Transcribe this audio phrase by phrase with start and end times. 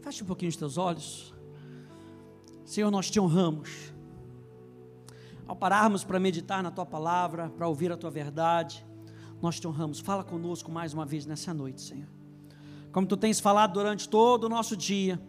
[0.00, 1.34] Feche um pouquinho os teus olhos.
[2.64, 3.92] Senhor, nós te honramos.
[5.46, 8.84] Ao pararmos para meditar na tua palavra, para ouvir a tua verdade,
[9.42, 10.00] nós te honramos.
[10.00, 12.08] Fala conosco mais uma vez nessa noite, Senhor.
[12.92, 15.20] Como tu tens falado durante todo o nosso dia,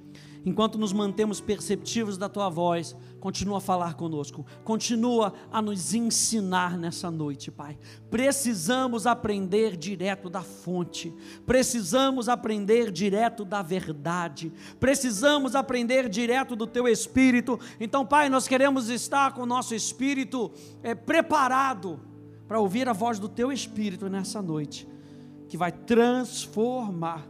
[0.45, 6.77] enquanto nos mantemos perceptivos da tua voz, continua a falar conosco, continua a nos ensinar
[6.77, 7.77] nessa noite, Pai.
[8.09, 11.13] Precisamos aprender direto da fonte,
[11.45, 17.59] precisamos aprender direto da verdade, precisamos aprender direto do teu espírito.
[17.79, 21.99] Então, Pai, nós queremos estar com o nosso espírito é, preparado
[22.47, 24.87] para ouvir a voz do teu espírito nessa noite,
[25.47, 27.27] que vai transformar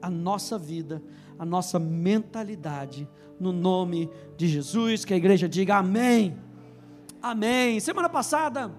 [0.00, 1.02] a nossa vida
[1.38, 5.04] a nossa mentalidade, no nome de Jesus.
[5.04, 6.36] Que a igreja diga amém.
[7.22, 7.78] Amém.
[7.80, 8.72] Semana passada,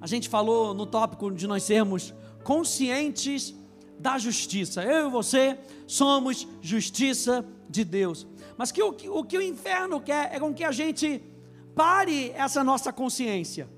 [0.00, 2.14] a gente falou no tópico de nós sermos
[2.44, 3.54] conscientes
[3.98, 4.82] da justiça.
[4.82, 8.26] Eu e você somos justiça de Deus.
[8.56, 11.22] Mas que o, o que o inferno quer é com que a gente
[11.74, 13.68] pare essa nossa consciência.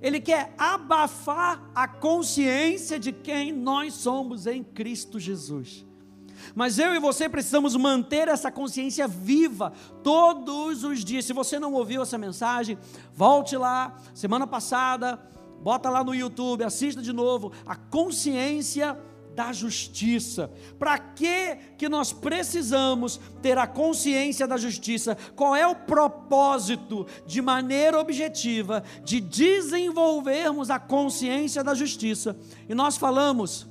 [0.00, 5.86] Ele quer abafar a consciência de quem nós somos em Cristo Jesus.
[6.54, 11.24] Mas eu e você precisamos manter essa consciência viva todos os dias.
[11.24, 12.78] Se você não ouviu essa mensagem,
[13.14, 15.20] volte lá, semana passada,
[15.62, 17.52] bota lá no YouTube, assista de novo.
[17.66, 18.98] A consciência
[19.34, 20.50] da justiça.
[20.78, 25.16] Para que que nós precisamos ter a consciência da justiça?
[25.34, 32.36] Qual é o propósito de maneira objetiva de desenvolvermos a consciência da justiça?
[32.68, 33.66] E nós falamos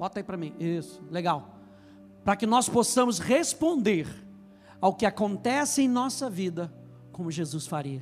[0.00, 0.54] Bota aí para mim.
[0.58, 1.58] Isso, legal.
[2.24, 4.08] Para que nós possamos responder
[4.80, 6.72] ao que acontece em nossa vida
[7.12, 8.00] como Jesus faria.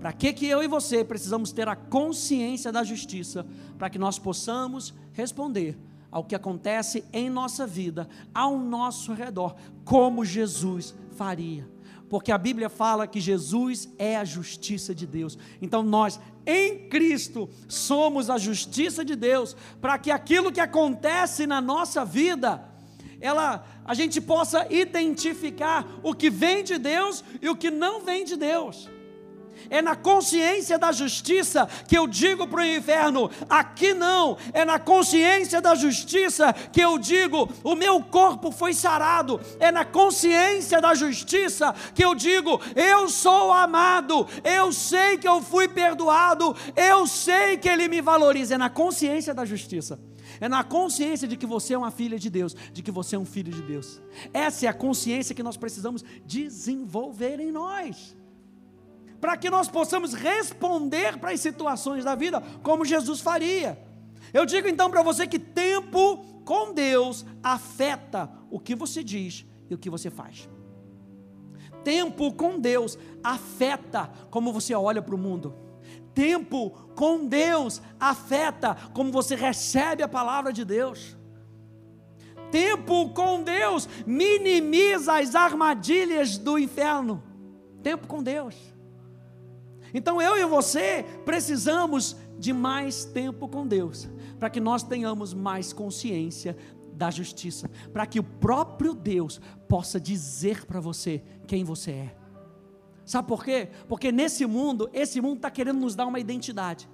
[0.00, 4.18] Para que que eu e você precisamos ter a consciência da justiça para que nós
[4.18, 5.78] possamos responder
[6.10, 11.68] ao que acontece em nossa vida, ao nosso redor, como Jesus faria
[12.10, 15.38] porque a Bíblia fala que Jesus é a justiça de Deus.
[15.62, 21.60] Então nós, em Cristo, somos a justiça de Deus, para que aquilo que acontece na
[21.60, 22.62] nossa vida,
[23.20, 28.24] ela a gente possa identificar o que vem de Deus e o que não vem
[28.24, 28.88] de Deus.
[29.68, 34.36] É na consciência da justiça que eu digo para o inferno: aqui não.
[34.52, 39.40] É na consciência da justiça que eu digo: o meu corpo foi sarado.
[39.58, 44.26] É na consciência da justiça que eu digo: eu sou amado.
[44.44, 46.56] Eu sei que eu fui perdoado.
[46.76, 48.54] Eu sei que Ele me valoriza.
[48.54, 50.00] É na consciência da justiça.
[50.40, 53.18] É na consciência de que você é uma filha de Deus, de que você é
[53.18, 54.00] um filho de Deus.
[54.32, 58.16] Essa é a consciência que nós precisamos desenvolver em nós
[59.20, 63.78] para que nós possamos responder para as situações da vida como Jesus faria.
[64.32, 69.74] Eu digo então para você que tempo com Deus afeta o que você diz e
[69.74, 70.48] o que você faz.
[71.84, 75.54] Tempo com Deus afeta como você olha para o mundo.
[76.14, 81.16] Tempo com Deus afeta como você recebe a palavra de Deus.
[82.50, 87.22] Tempo com Deus minimiza as armadilhas do inferno.
[87.82, 88.69] Tempo com Deus.
[89.92, 94.08] Então eu e você precisamos de mais tempo com Deus,
[94.38, 96.56] para que nós tenhamos mais consciência
[96.92, 102.16] da justiça, para que o próprio Deus possa dizer para você quem você é.
[103.04, 103.68] Sabe por quê?
[103.88, 106.88] Porque nesse mundo, esse mundo está querendo nos dar uma identidade.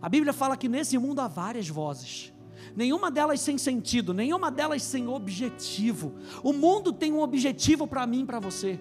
[0.00, 2.32] A Bíblia fala que nesse mundo há várias vozes,
[2.74, 6.14] nenhuma delas sem sentido, nenhuma delas sem objetivo.
[6.42, 8.80] O mundo tem um objetivo para mim e para você.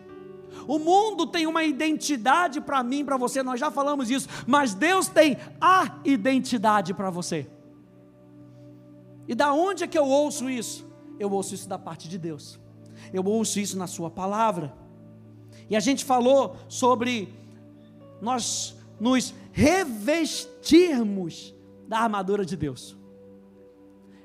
[0.67, 5.07] O mundo tem uma identidade para mim, para você, nós já falamos isso, mas Deus
[5.07, 7.47] tem a identidade para você.
[9.27, 10.87] E da onde é que eu ouço isso?
[11.19, 12.59] Eu ouço isso da parte de Deus.
[13.13, 14.73] Eu ouço isso na sua palavra.
[15.69, 17.33] E a gente falou sobre
[18.21, 21.53] nós nos revestirmos
[21.87, 22.97] da armadura de Deus.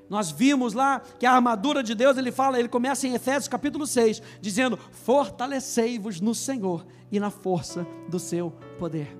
[0.09, 3.87] Nós vimos lá que a armadura de Deus, ele fala, ele começa em Efésios capítulo
[3.87, 9.17] 6, dizendo: Fortalecei-vos no Senhor e na força do seu poder.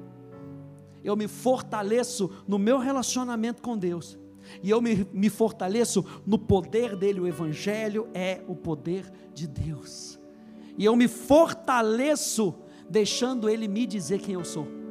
[1.03, 4.18] Eu me fortaleço no meu relacionamento com Deus,
[4.62, 7.19] e eu me, me fortaleço no poder dele.
[7.19, 10.19] O Evangelho é o poder de Deus,
[10.77, 12.53] e eu me fortaleço
[12.89, 14.82] deixando ele me dizer quem eu sou.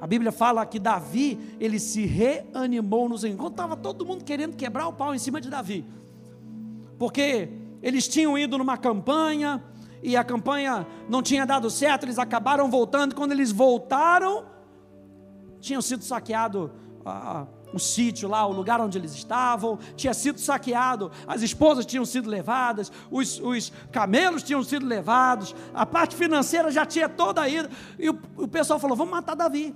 [0.00, 3.52] A Bíblia fala que Davi, ele se reanimou nos encontros.
[3.52, 5.84] Estava todo mundo querendo quebrar o pau em cima de Davi.
[6.98, 7.48] Porque
[7.82, 9.62] eles tinham ido numa campanha
[10.02, 13.14] e a campanha não tinha dado certo, eles acabaram voltando.
[13.14, 14.44] Quando eles voltaram,
[15.60, 16.70] tinham sido saqueados
[17.04, 17.46] ah,
[17.76, 22.28] o sítio lá, o lugar onde eles estavam, tinha sido saqueado, as esposas tinham sido
[22.28, 28.10] levadas, os, os camelos tinham sido levados, a parte financeira já tinha toda ida, e
[28.10, 29.74] o, o pessoal falou: vamos matar Davi.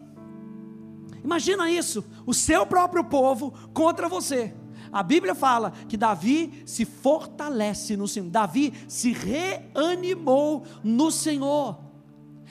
[1.22, 4.54] Imagina isso, o seu próprio povo contra você.
[4.92, 11.78] A Bíblia fala que Davi se fortalece no Senhor, Davi se reanimou no Senhor.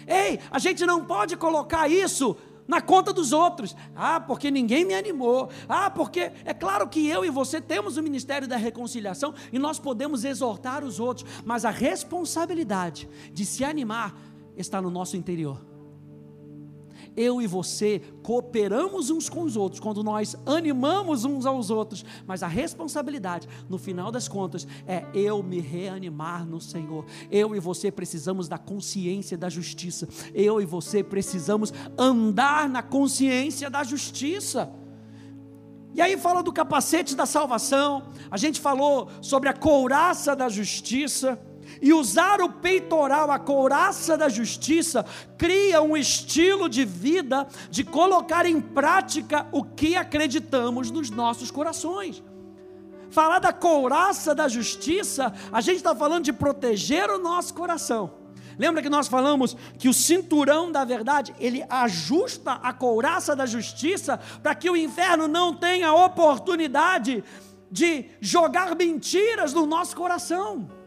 [0.07, 2.37] Ei, a gente não pode colocar isso
[2.69, 3.75] na conta dos outros.
[3.95, 5.49] Ah, porque ninguém me animou.
[5.67, 9.79] Ah, porque é claro que eu e você temos o ministério da reconciliação e nós
[9.79, 14.15] podemos exortar os outros, mas a responsabilidade de se animar
[14.55, 15.68] está no nosso interior
[17.19, 22.41] eu e você cooperamos uns com os outros, quando nós animamos uns aos outros, mas
[22.41, 27.05] a responsabilidade, no final das contas, é eu me reanimar no Senhor.
[27.29, 33.69] Eu e você precisamos da consciência da justiça, eu e você precisamos andar na consciência
[33.69, 34.71] da justiça.
[35.93, 41.37] E aí fala do capacete da salvação, a gente falou sobre a couraça da justiça.
[41.81, 45.05] E usar o peitoral, a couraça da justiça,
[45.37, 52.23] cria um estilo de vida de colocar em prática o que acreditamos nos nossos corações.
[53.09, 58.19] Falar da couraça da justiça, a gente está falando de proteger o nosso coração.
[58.57, 64.19] Lembra que nós falamos que o cinturão da verdade, ele ajusta a couraça da justiça
[64.43, 67.23] para que o inferno não tenha oportunidade
[67.71, 70.78] de jogar mentiras no nosso coração.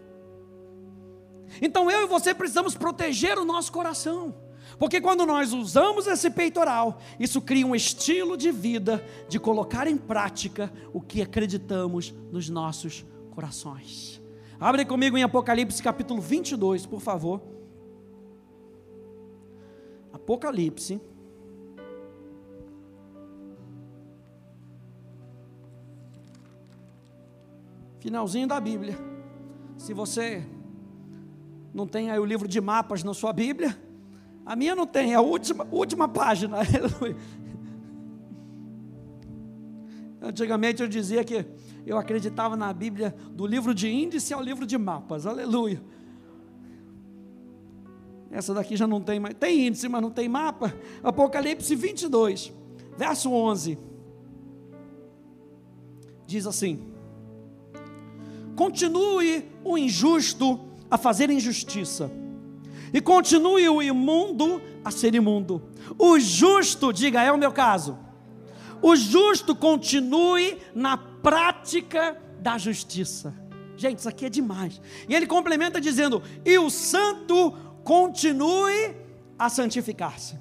[1.60, 4.34] Então eu e você precisamos proteger o nosso coração.
[4.78, 9.96] Porque quando nós usamos esse peitoral, isso cria um estilo de vida de colocar em
[9.96, 14.20] prática o que acreditamos nos nossos corações.
[14.58, 17.42] Abre comigo em Apocalipse capítulo 22, por favor.
[20.12, 21.00] Apocalipse.
[27.98, 28.98] Finalzinho da Bíblia.
[29.76, 30.44] Se você
[31.72, 33.78] não tem aí o livro de mapas na sua Bíblia?
[34.44, 36.58] A minha não tem, é a última, última página.
[40.20, 41.46] Antigamente eu dizia que
[41.86, 45.26] eu acreditava na Bíblia do livro de índice ao livro de mapas.
[45.26, 45.82] Aleluia.
[48.30, 49.34] Essa daqui já não tem mais.
[49.34, 50.74] Tem índice, mas não tem mapa.
[51.02, 52.52] Apocalipse 22,
[52.96, 53.78] verso 11.
[56.26, 56.80] Diz assim:
[58.56, 62.12] Continue o injusto a fazer injustiça,
[62.92, 65.62] e continue o imundo a ser imundo.
[65.98, 67.98] O justo, diga, é o meu caso.
[68.82, 73.34] O justo continue na prática da justiça.
[73.74, 74.82] Gente, isso aqui é demais.
[75.08, 77.52] E ele complementa dizendo: e o santo
[77.82, 78.94] continue
[79.38, 80.38] a santificar-se.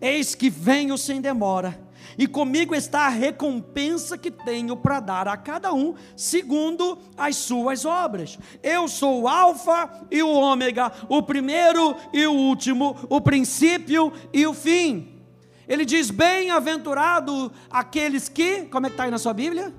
[0.00, 5.36] Eis que venho sem demora e comigo está a recompensa que tenho para dar a
[5.36, 8.38] cada um, segundo as suas obras.
[8.62, 14.46] Eu sou o Alfa e o Ômega, o primeiro e o último, o princípio e
[14.46, 15.20] o fim.
[15.68, 19.72] Ele diz: Bem-aventurado aqueles que, como é que está aí na sua Bíblia?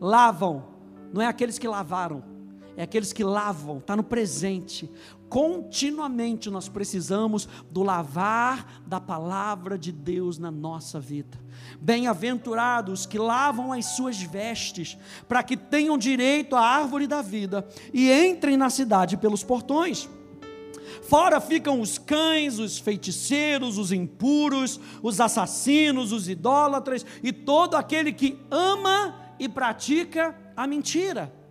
[0.00, 0.64] Lavam,
[1.12, 2.31] não é aqueles que lavaram,
[2.76, 4.90] é aqueles que lavam, está no presente
[5.32, 11.40] continuamente nós precisamos do lavar da palavra de Deus na nossa vida.
[11.80, 18.12] Bem-aventurados que lavam as suas vestes, para que tenham direito à árvore da vida e
[18.12, 20.06] entrem na cidade pelos portões.
[21.02, 28.12] Fora ficam os cães, os feiticeiros, os impuros, os assassinos, os idólatras e todo aquele
[28.12, 31.41] que ama e pratica a mentira.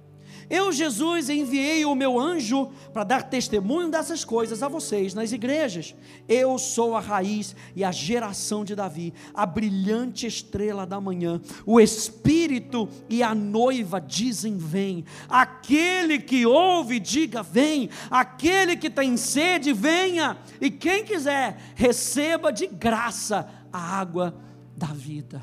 [0.51, 5.95] Eu, Jesus, enviei o meu anjo para dar testemunho dessas coisas a vocês nas igrejas.
[6.27, 11.39] Eu sou a raiz e a geração de Davi, a brilhante estrela da manhã.
[11.65, 15.05] O Espírito e a noiva dizem: Vem.
[15.29, 17.89] Aquele que ouve, diga: Vem.
[18.09, 20.37] Aquele que tem sede, venha.
[20.59, 24.35] E quem quiser, receba de graça a água
[24.75, 25.41] da vida.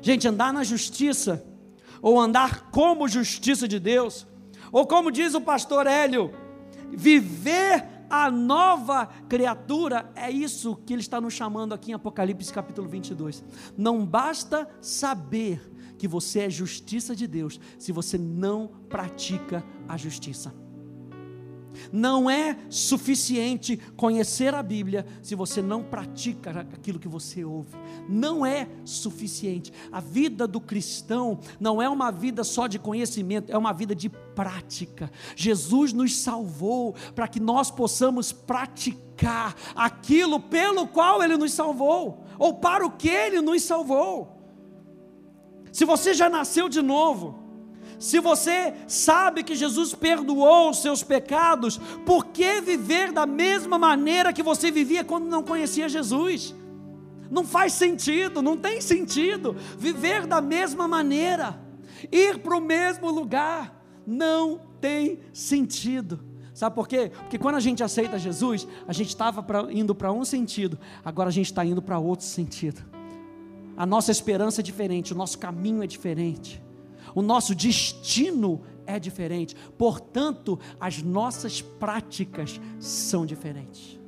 [0.00, 1.44] Gente, andar na justiça
[2.00, 4.26] ou andar como justiça de Deus,
[4.72, 6.32] ou como diz o pastor Hélio,
[6.90, 12.88] viver a nova criatura, é isso que ele está nos chamando aqui em Apocalipse capítulo
[12.88, 13.44] 22.
[13.76, 15.60] Não basta saber
[15.98, 20.65] que você é justiça de Deus, se você não pratica a justiça.
[21.92, 27.76] Não é suficiente conhecer a Bíblia se você não pratica aquilo que você ouve.
[28.08, 29.72] Não é suficiente.
[29.90, 34.08] A vida do cristão não é uma vida só de conhecimento, é uma vida de
[34.08, 35.10] prática.
[35.34, 42.54] Jesus nos salvou para que nós possamos praticar aquilo pelo qual Ele nos salvou, ou
[42.54, 44.34] para o que Ele nos salvou.
[45.72, 47.45] se você já nasceu de novo,
[47.98, 54.32] se você sabe que Jesus perdoou os seus pecados, por que viver da mesma maneira
[54.32, 56.54] que você vivia quando não conhecia Jesus?
[57.30, 61.58] Não faz sentido, não tem sentido viver da mesma maneira,
[62.12, 66.20] ir para o mesmo lugar, não tem sentido.
[66.52, 67.10] Sabe por quê?
[67.14, 71.32] Porque quando a gente aceita Jesus, a gente estava indo para um sentido, agora a
[71.32, 72.82] gente está indo para outro sentido.
[73.76, 76.65] A nossa esperança é diferente, o nosso caminho é diferente
[77.16, 83.98] o nosso destino é diferente, portanto, as nossas práticas são diferentes.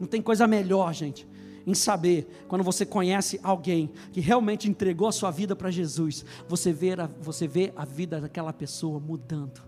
[0.00, 1.24] Não tem coisa melhor, gente,
[1.64, 6.72] em saber, quando você conhece alguém que realmente entregou a sua vida para Jesus, você
[6.72, 9.62] vê, a, você vê a vida daquela pessoa mudando.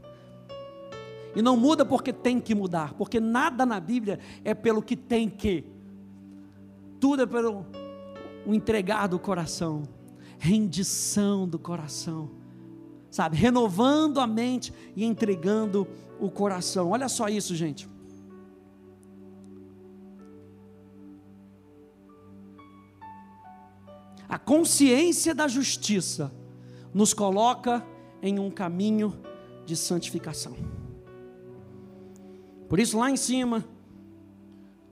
[1.36, 5.28] E não muda porque tem que mudar, porque nada na Bíblia é pelo que tem
[5.30, 5.64] que,
[6.98, 7.64] tudo é pelo
[8.44, 9.84] o entregar do coração
[10.44, 12.30] rendição do coração,
[13.10, 13.34] sabe?
[13.34, 15.88] Renovando a mente e entregando
[16.20, 16.90] o coração.
[16.90, 17.88] Olha só isso, gente.
[24.28, 26.30] A consciência da justiça
[26.92, 27.82] nos coloca
[28.20, 29.18] em um caminho
[29.64, 30.54] de santificação.
[32.68, 33.64] Por isso, lá em cima,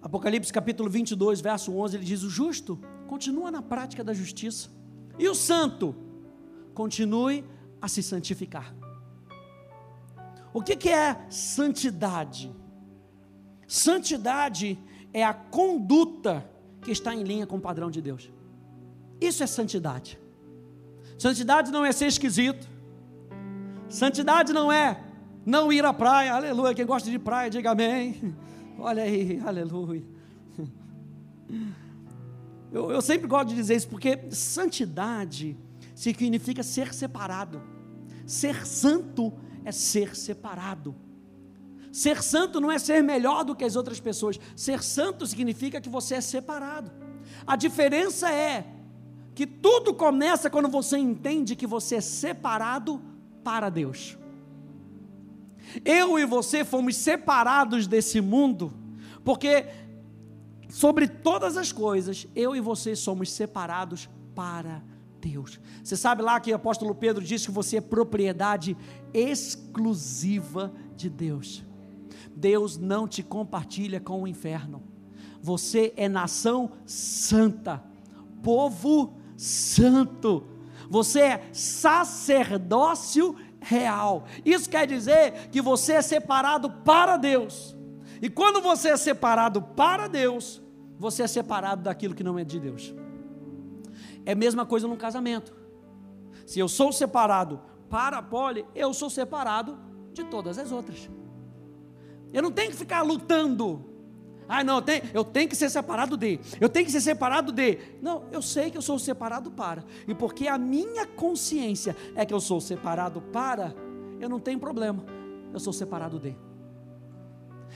[0.01, 4.82] Apocalipse capítulo 22, verso 11, ele diz: O justo continua na prática da justiça
[5.23, 5.95] e o santo?
[6.75, 7.45] Continue
[7.81, 8.75] a se santificar.
[10.53, 12.53] O que, que é santidade?
[13.67, 14.79] Santidade
[15.13, 16.45] é a conduta
[16.83, 18.31] que está em linha com o padrão de Deus.
[19.21, 20.19] Isso é santidade.
[21.17, 22.69] Santidade não é ser esquisito.
[23.89, 25.01] Santidade não é
[25.47, 26.35] não ir à praia.
[26.35, 26.75] Aleluia.
[26.75, 28.35] Quem gosta de praia, diga amém.
[28.77, 30.03] Olha aí, aleluia.
[32.73, 35.57] Eu, eu sempre gosto de dizer isso porque santidade
[35.95, 37.63] significa ser separado.
[38.27, 39.33] Ser santo
[39.65, 40.95] é ser separado.
[41.93, 44.41] Ser santo não é ser melhor do que as outras pessoas.
[44.57, 46.91] Ser santo significa que você é separado.
[47.47, 48.67] A diferença é
[49.35, 53.03] que tudo começa quando você entende que você é separado
[53.45, 54.17] para Deus.
[55.85, 58.73] Eu e você fomos separados desse mundo,
[59.25, 59.67] porque
[60.73, 64.83] sobre todas as coisas, eu e você somos separados para
[65.21, 65.61] Deus.
[65.85, 68.75] Você sabe lá que o apóstolo Pedro disse que você é propriedade
[69.13, 71.63] exclusiva de Deus.
[72.35, 74.83] Deus não te compartilha com o inferno.
[75.43, 77.85] Você é nação santa,
[78.43, 80.47] povo santo.
[80.89, 84.25] Você é sacerdócio real.
[84.43, 87.77] Isso quer dizer que você é separado para Deus.
[88.23, 90.63] E quando você é separado para Deus,
[90.97, 92.95] você é separado daquilo que não é de Deus.
[94.25, 95.53] É a mesma coisa no casamento.
[96.47, 97.61] Se eu sou separado
[97.91, 99.77] para a pole, eu sou separado
[100.13, 101.11] de todas as outras.
[102.33, 103.85] Eu não tenho que ficar lutando.
[104.49, 106.39] Ah, não, eu tenho, eu tenho que ser separado de.
[106.61, 107.79] Eu tenho que ser separado de.
[108.01, 109.85] Não, eu sei que eu sou separado para.
[110.07, 113.75] E porque a minha consciência é que eu sou separado para,
[114.21, 115.05] eu não tenho problema.
[115.53, 116.37] Eu sou separado de.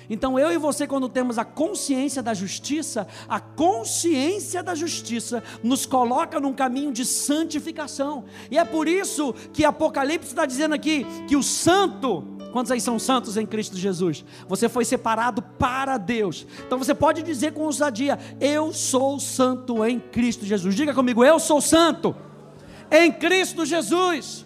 [0.09, 5.85] Então eu e você, quando temos a consciência da justiça, a consciência da justiça nos
[5.85, 8.25] coloca num caminho de santificação.
[8.51, 12.23] E é por isso que Apocalipse está dizendo aqui que o santo,
[12.53, 14.25] quantos aí são santos em Cristo Jesus?
[14.49, 16.47] Você foi separado para Deus.
[16.67, 20.75] Então você pode dizer com ousadia: Eu sou santo em Cristo Jesus.
[20.75, 22.15] Diga comigo: Eu sou santo
[22.91, 24.46] em Cristo Jesus.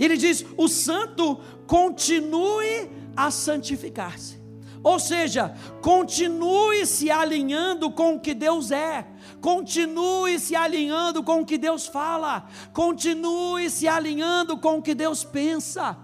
[0.00, 4.40] E ele diz: o santo continue a santificar-se.
[4.82, 9.06] Ou seja, continue se alinhando com o que Deus é,
[9.42, 15.22] continue se alinhando com o que Deus fala, continue se alinhando com o que Deus
[15.22, 15.98] pensa.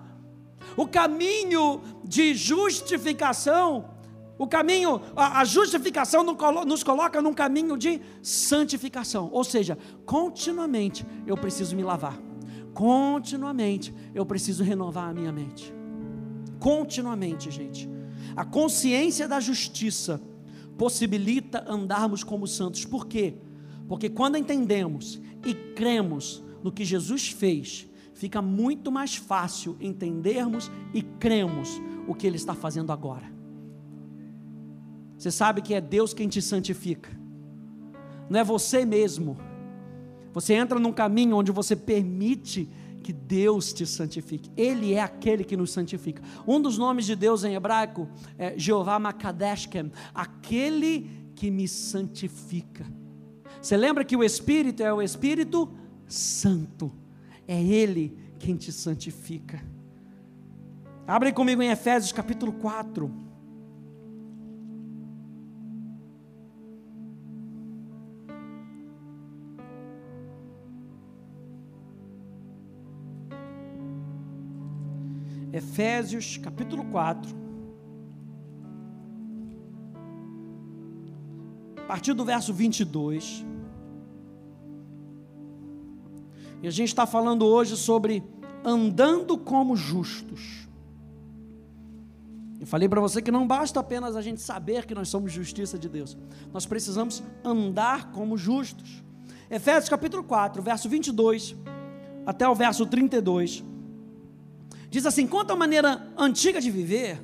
[0.77, 3.89] O caminho de justificação,
[4.39, 11.75] o caminho, a, justificação nos coloca num caminho de santificação, ou seja, continuamente eu preciso
[11.75, 12.26] me lavar
[12.77, 15.75] continuamente eu preciso renovar a minha mente.
[16.61, 17.89] Continuamente, gente.
[18.37, 20.21] A consciência da justiça
[20.77, 22.85] possibilita andarmos como santos.
[22.85, 23.39] Por quê?
[23.89, 31.01] Porque quando entendemos e cremos no que Jesus fez, fica muito mais fácil entendermos e
[31.01, 33.25] cremos o que Ele está fazendo agora.
[35.17, 37.09] Você sabe que é Deus quem te santifica,
[38.29, 39.39] não é você mesmo
[40.37, 42.69] você entra num caminho onde você permite
[43.03, 44.51] que Deus te santifique.
[44.55, 46.23] Ele é aquele que nos santifica.
[46.47, 52.85] Um dos nomes de Deus em hebraico é Jeová Makadeshkem, aquele que me santifica.
[53.63, 55.73] Você lembra que o Espírito é o Espírito
[56.07, 56.93] Santo,
[57.49, 59.65] é Ele quem te santifica.
[61.07, 63.26] Abre comigo em Efésios capítulo 4.
[75.57, 77.35] Efésios capítulo 4.
[81.79, 83.43] A partir do verso 22.
[86.63, 88.23] E a gente está falando hoje sobre
[88.63, 90.69] andando como justos.
[92.61, 95.79] Eu falei para você que não basta apenas a gente saber que nós somos justiça
[95.79, 96.19] de Deus,
[96.53, 99.03] nós precisamos andar como justos.
[99.51, 101.57] Efésios capítulo 4, verso 22
[102.27, 103.65] até o verso 32,
[104.91, 107.21] diz assim: quanto à maneira antiga de viver,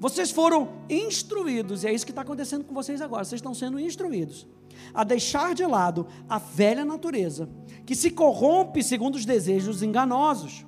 [0.00, 3.24] vocês foram instruídos, e é isso que está acontecendo com vocês agora.
[3.24, 4.46] Vocês estão sendo instruídos
[4.94, 7.48] a deixar de lado a velha natureza,
[7.84, 10.64] que se corrompe segundo os desejos enganosos,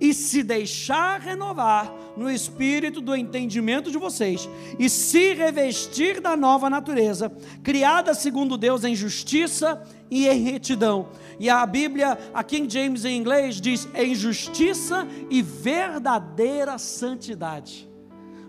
[0.00, 6.68] e se deixar renovar no espírito do entendimento de vocês, e se revestir da nova
[6.68, 7.30] natureza,
[7.62, 11.08] criada segundo Deus em justiça e em retidão.
[11.38, 17.88] E a Bíblia, a King James em inglês, diz em justiça e verdadeira santidade.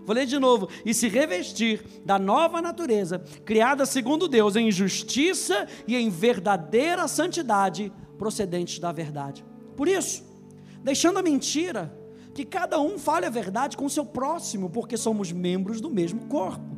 [0.04, 0.68] Vou ler de novo.
[0.84, 7.92] E se revestir da nova natureza, criada segundo Deus, em justiça e em verdadeira santidade,
[8.18, 9.44] procedentes da verdade.
[9.76, 10.24] Por isso,
[10.82, 11.96] deixando a mentira,
[12.34, 16.26] que cada um fale a verdade com o seu próximo, porque somos membros do mesmo
[16.26, 16.76] corpo.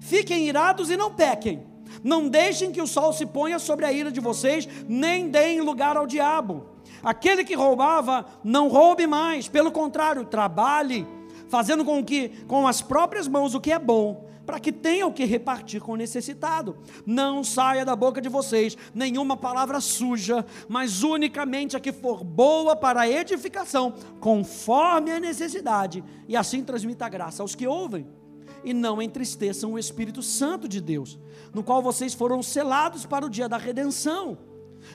[0.00, 1.62] Fiquem irados e não pequem.
[2.02, 5.96] Não deixem que o sol se ponha sobre a ira de vocês, nem deem lugar
[5.96, 6.66] ao diabo.
[7.02, 11.06] Aquele que roubava, não roube mais, pelo contrário, trabalhe
[11.48, 15.12] fazendo com que com as próprias mãos o que é bom, para que tenha o
[15.12, 16.76] que repartir com o necessitado.
[17.04, 22.76] Não saia da boca de vocês nenhuma palavra suja, mas unicamente a que for boa
[22.76, 28.06] para a edificação, conforme a necessidade, e assim transmita graça aos que ouvem.
[28.62, 31.18] E não entristeçam o Espírito Santo de Deus,
[31.52, 34.38] no qual vocês foram selados para o dia da redenção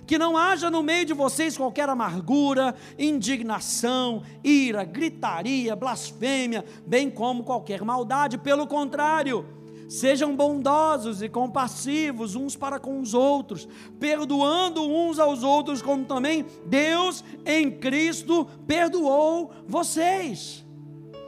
[0.09, 7.43] que não haja no meio de vocês qualquer amargura, indignação, ira, gritaria, blasfêmia, bem como
[7.43, 9.45] qualquer maldade, pelo contrário,
[9.87, 13.69] sejam bondosos e compassivos uns para com os outros,
[13.99, 20.65] perdoando uns aos outros, como também Deus em Cristo perdoou vocês.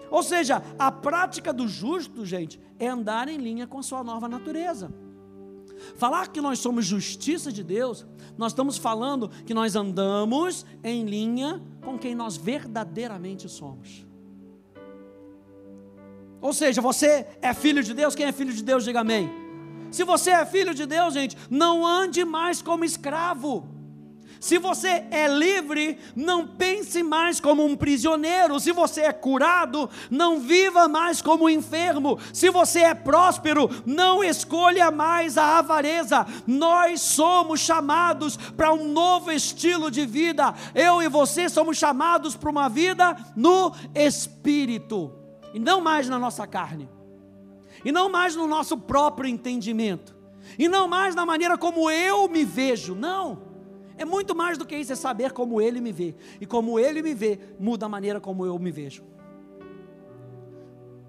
[0.10, 4.28] Ou seja, a prática do justo, gente, é andar em linha com a sua nova
[4.28, 4.91] natureza.
[5.96, 8.06] Falar que nós somos justiça de Deus,
[8.42, 14.04] nós estamos falando que nós andamos em linha com quem nós verdadeiramente somos.
[16.42, 19.30] Ou seja, você é filho de Deus, quem é filho de Deus, diga amém.
[19.92, 23.64] Se você é filho de Deus, gente, não ande mais como escravo.
[24.42, 28.60] Se você é livre, não pense mais como um prisioneiro.
[28.60, 32.18] Se você é curado, não viva mais como um enfermo.
[32.34, 36.26] Se você é próspero, não escolha mais a avareza.
[36.48, 40.56] Nós somos chamados para um novo estilo de vida.
[40.74, 45.14] Eu e você somos chamados para uma vida no espírito
[45.54, 46.90] e não mais na nossa carne.
[47.86, 50.16] E não mais no nosso próprio entendimento.
[50.58, 52.96] E não mais na maneira como eu me vejo.
[52.96, 53.51] Não
[54.02, 56.16] é muito mais do que isso, é saber como Ele me vê.
[56.40, 59.04] E como Ele me vê, muda a maneira como eu me vejo.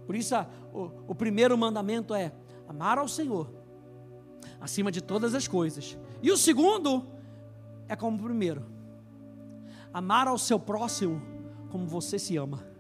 [0.07, 0.35] Por isso,
[0.73, 2.33] o, o primeiro mandamento é
[2.69, 3.51] amar ao Senhor,
[4.61, 5.97] acima de todas as coisas.
[6.23, 7.07] E o segundo
[7.89, 8.67] é como o primeiro:
[9.93, 11.23] amar ao seu próximo
[11.71, 12.72] como você se ama.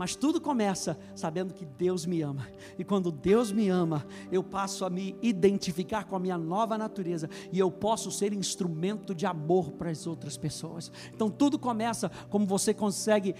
[0.00, 2.48] Mas tudo começa sabendo que Deus me ama.
[2.78, 7.28] E quando Deus me ama, eu passo a me identificar com a minha nova natureza
[7.52, 10.90] e eu posso ser instrumento de amor para as outras pessoas.
[11.12, 13.34] Então tudo começa como você consegue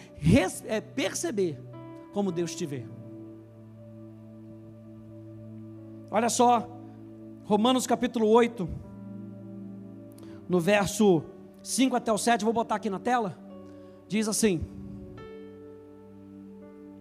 [0.66, 1.58] é, perceber
[2.12, 2.86] como Deus te vê.
[6.10, 6.68] Olha só,
[7.44, 8.68] Romanos capítulo 8,
[10.46, 11.22] no verso
[11.62, 13.38] 5 até o 7, vou botar aqui na tela.
[14.06, 14.60] Diz assim: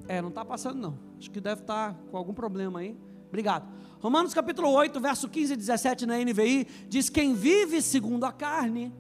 [0.10, 1.00] é, não está passando não.
[1.20, 2.98] Acho que deve estar tá com algum problema aí.
[3.28, 3.72] Obrigado.
[4.00, 8.92] Romanos capítulo 8, verso 15 e 17 na NVI, diz: Quem vive segundo a carne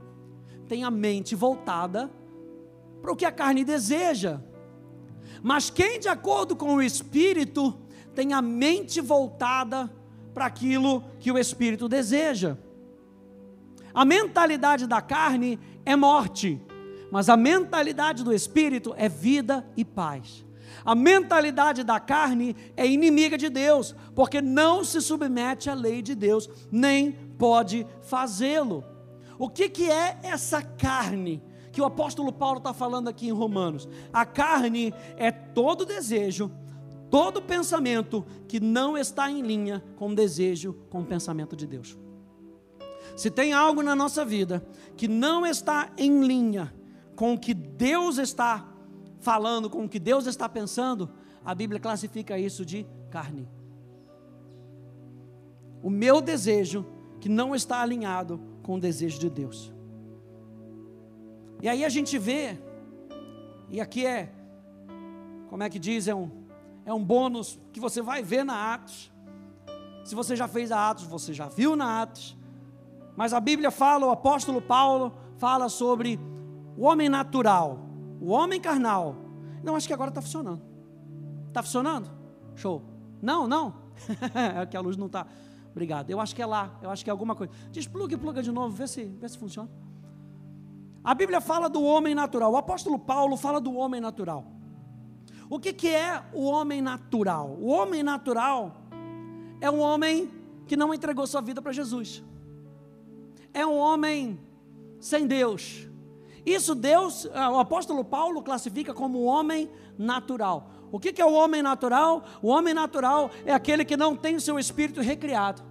[0.68, 2.12] tem a mente voltada
[3.02, 4.40] para o que a carne deseja.
[5.42, 7.76] Mas quem, de acordo com o Espírito,
[8.14, 9.92] tem a mente voltada
[10.32, 12.56] para aquilo que o Espírito deseja.
[13.92, 16.62] A mentalidade da carne é morte,
[17.12, 20.48] mas a mentalidade do Espírito é vida e paz.
[20.86, 26.16] A mentalidade da carne é inimiga de Deus, porque não se submete à lei de
[26.16, 28.84] Deus, nem pode fazê-lo.
[29.38, 33.88] O que, que é essa carne que o apóstolo Paulo está falando aqui em Romanos?
[34.12, 36.52] A carne é todo desejo,
[37.10, 41.98] todo pensamento que não está em linha com o desejo, com o pensamento de Deus.
[43.16, 44.66] Se tem algo na nossa vida
[44.96, 46.74] que não está em linha
[47.16, 48.66] com o que Deus está
[49.20, 51.10] falando, com o que Deus está pensando,
[51.44, 53.48] a Bíblia classifica isso de carne.
[55.82, 56.86] O meu desejo
[57.20, 59.74] que não está alinhado com o desejo de Deus.
[61.62, 62.58] E aí a gente vê,
[63.70, 64.32] e aqui é,
[65.50, 66.30] como é que diz, é um,
[66.86, 69.12] é um bônus que você vai ver na Atos.
[70.06, 72.38] Se você já fez a Atos, você já viu na Atos.
[73.16, 76.20] Mas a Bíblia fala, o apóstolo Paulo fala sobre
[76.78, 77.89] o homem natural,
[78.20, 79.16] o homem carnal.
[79.64, 80.62] Não, acho que agora está funcionando.
[81.48, 82.10] Está funcionando?
[82.56, 82.84] Show.
[83.22, 83.74] Não, não.
[84.62, 85.26] é que a luz não está.
[85.72, 86.10] Obrigado.
[86.10, 86.78] Eu acho que é lá.
[86.82, 87.54] Eu acho que é alguma coisa.
[87.72, 89.70] Despluga e pluga de novo, vê se, vê se funciona.
[91.04, 92.52] A Bíblia fala do homem natural.
[92.52, 94.46] O apóstolo Paulo fala do homem natural.
[95.50, 97.58] O que, que é o homem natural?
[97.60, 98.76] O homem natural
[99.60, 100.30] é um homem
[100.68, 102.24] que não entregou sua vida para Jesus.
[103.54, 104.40] É um homem
[105.00, 105.89] sem Deus.
[106.50, 110.72] Isso Deus, ah, o apóstolo Paulo classifica como homem natural.
[110.92, 112.24] O que é o homem natural?
[112.42, 115.62] O homem natural é aquele que não tem o seu espírito recriado.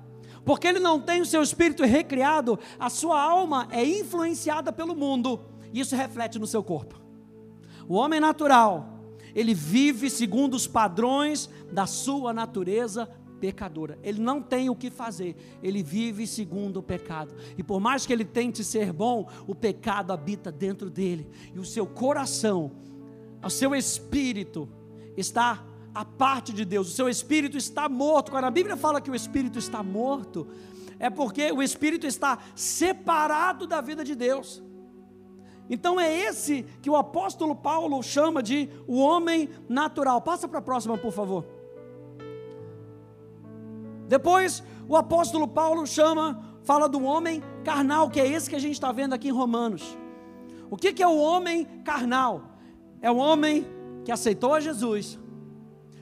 [0.44, 5.40] Porque ele não tem o seu espírito recriado, a sua alma é influenciada pelo mundo,
[5.72, 6.94] e isso reflete no seu corpo.
[7.88, 9.00] O homem natural,
[9.34, 13.98] ele vive segundo os padrões da sua natureza pecadora.
[14.02, 17.34] Ele não tem o que fazer, ele vive segundo o pecado.
[17.56, 21.64] E por mais que ele tente ser bom, o pecado habita dentro dele, e o
[21.64, 22.72] seu coração,
[23.42, 24.68] o seu espírito
[25.16, 26.88] está a parte de Deus.
[26.88, 28.30] O seu espírito está morto.
[28.30, 30.46] Quando a Bíblia fala que o espírito está morto,
[30.98, 34.62] é porque o espírito está separado da vida de Deus.
[35.70, 40.20] Então é esse que o apóstolo Paulo chama de o homem natural.
[40.20, 41.57] Passa para a próxima, por favor.
[44.08, 48.72] Depois, o apóstolo Paulo chama, fala do homem carnal, que é esse que a gente
[48.72, 49.96] está vendo aqui em Romanos.
[50.70, 52.56] O que, que é o homem carnal?
[53.02, 53.66] É o homem
[54.04, 55.18] que aceitou a Jesus,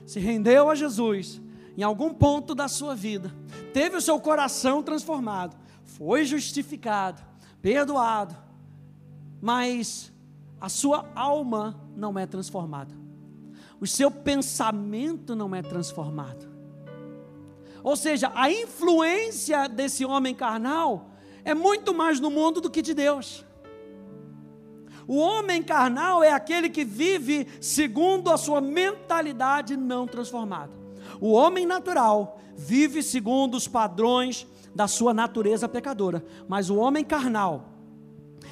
[0.05, 1.41] se rendeu a Jesus,
[1.77, 3.31] em algum ponto da sua vida,
[3.73, 7.21] teve o seu coração transformado, foi justificado,
[7.61, 8.35] perdoado,
[9.41, 10.11] mas
[10.59, 12.95] a sua alma não é transformada,
[13.79, 16.46] o seu pensamento não é transformado.
[17.87, 21.09] Ou seja, a influência desse homem carnal
[21.45, 23.45] é muito mais no mundo do que de Deus.
[25.07, 30.73] O homem carnal é aquele que vive segundo a sua mentalidade não transformada.
[31.21, 34.45] O homem natural vive segundo os padrões
[34.75, 37.69] da sua natureza pecadora, mas o homem carnal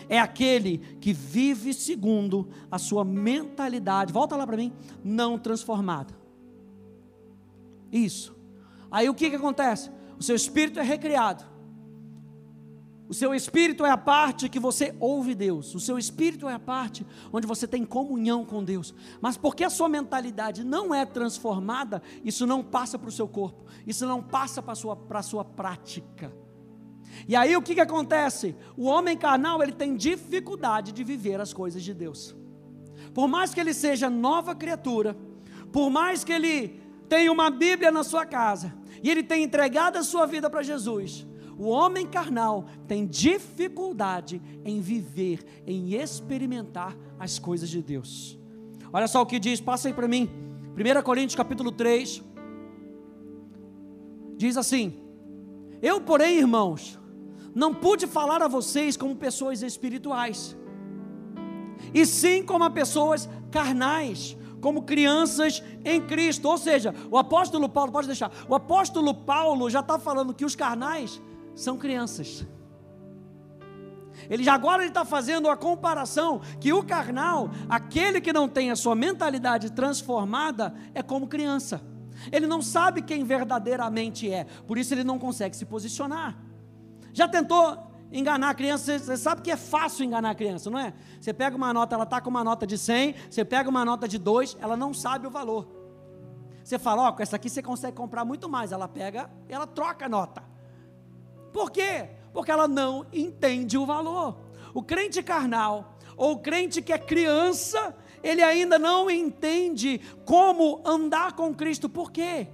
[0.07, 4.71] é aquele que vive segundo a sua mentalidade, volta lá para mim,
[5.03, 6.15] não transformada.
[7.91, 8.34] Isso.
[8.95, 9.91] Aí o que, que acontece?
[10.17, 11.43] O seu espírito é recriado.
[13.10, 15.75] O seu espírito é a parte que você ouve Deus.
[15.75, 18.95] O seu espírito é a parte onde você tem comunhão com Deus.
[19.19, 23.65] Mas porque a sua mentalidade não é transformada, isso não passa para o seu corpo.
[23.86, 26.34] Isso não passa para a sua, para a sua prática.
[27.27, 28.55] E aí o que, que acontece?
[28.77, 32.34] O homem carnal ele tem dificuldade de viver as coisas de Deus.
[33.13, 35.17] Por mais que ele seja nova criatura,
[35.69, 36.79] por mais que ele
[37.10, 41.27] tenha uma Bíblia na sua casa e ele tenha entregado a sua vida para Jesus,
[41.59, 48.35] o homem carnal tem dificuldade em viver, em experimentar as coisas de Deus.
[48.91, 50.27] Olha só o que diz, passa aí para mim.
[50.75, 52.23] 1 Coríntios capítulo 3.
[54.37, 54.99] Diz assim:
[55.83, 56.99] Eu, porém, irmãos,
[57.53, 60.57] não pude falar a vocês como pessoas espirituais,
[61.93, 64.35] e sim como a pessoas carnais,
[64.65, 66.49] como crianças em Cristo.
[66.49, 70.56] Ou seja, o apóstolo Paulo, pode deixar, o apóstolo Paulo já está falando que os
[70.56, 71.21] carnais
[71.54, 72.43] são crianças.
[74.28, 78.71] Ele já agora ele está fazendo a comparação que o carnal, aquele que não tem
[78.71, 81.80] a sua mentalidade transformada, é como criança.
[82.32, 86.36] Ele não sabe quem verdadeiramente é, por isso ele não consegue se posicionar.
[87.13, 87.78] Já tentou
[88.17, 88.97] enganar a criança?
[88.97, 90.93] Você sabe que é fácil enganar a criança, não é?
[91.19, 94.08] Você pega uma nota, ela está com uma nota de 100, você pega uma nota
[94.08, 95.67] de 2, ela não sabe o valor.
[96.63, 98.71] Você fala, ó, oh, com essa aqui você consegue comprar muito mais.
[98.71, 100.43] Ela pega, ela troca a nota.
[101.54, 102.10] Por quê?
[102.34, 104.38] Porque ela não entende o valor.
[104.73, 111.34] O crente carnal, ou o crente que é criança, ele ainda não entende como andar
[111.34, 111.88] com Cristo.
[111.88, 112.47] Por quê?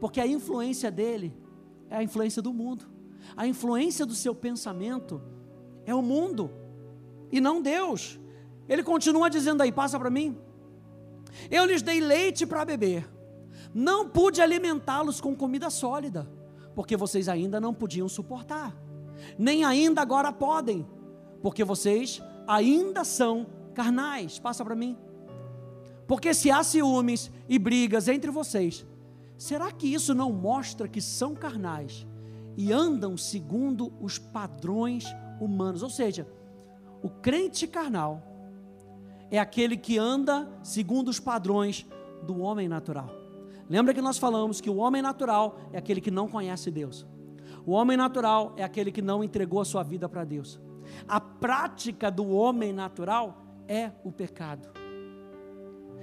[0.00, 1.36] Porque a influência dele
[1.90, 2.86] é a influência do mundo.
[3.36, 5.20] A influência do seu pensamento
[5.84, 6.50] é o mundo
[7.30, 8.18] e não Deus.
[8.68, 10.36] Ele continua dizendo aí, passa para mim.
[11.50, 13.08] Eu lhes dei leite para beber.
[13.72, 16.30] Não pude alimentá-los com comida sólida,
[16.74, 18.76] porque vocês ainda não podiam suportar.
[19.38, 20.86] Nem ainda agora podem,
[21.42, 24.38] porque vocês ainda são carnais.
[24.38, 24.96] Passa para mim.
[26.06, 28.84] Porque se há ciúmes e brigas entre vocês,
[29.38, 32.06] será que isso não mostra que são carnais
[32.60, 35.06] e andam segundo os padrões
[35.40, 35.82] humanos?
[35.82, 36.28] Ou seja,
[37.02, 38.22] o crente carnal
[39.30, 41.86] é aquele que anda segundo os padrões
[42.22, 43.08] do homem natural.
[43.66, 47.06] Lembra que nós falamos que o homem natural é aquele que não conhece Deus.
[47.64, 50.60] O homem natural é aquele que não entregou a sua vida para Deus.
[51.08, 54.68] A prática do homem natural é o pecado.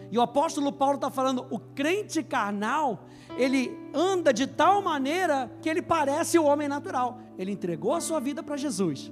[0.09, 3.05] E o apóstolo Paulo está falando, o crente carnal,
[3.37, 7.19] ele anda de tal maneira que ele parece o homem natural.
[7.37, 9.11] Ele entregou a sua vida para Jesus.